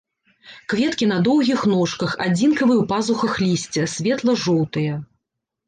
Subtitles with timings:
[0.73, 5.01] Кветкі на доўгіх ножках, адзінкавыя ў пазухах лісця, светла-жоўтыя.